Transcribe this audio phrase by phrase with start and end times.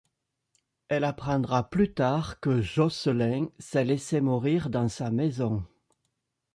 [0.87, 5.63] Elle apprendra plus tard que Jocelyn s'est laissé mourir dans sa maison...